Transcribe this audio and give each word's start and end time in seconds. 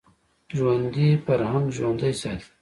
ژوندي 0.57 1.07
فرهنګ 1.25 1.65
ژوندی 1.77 2.13
ساتي 2.21 2.47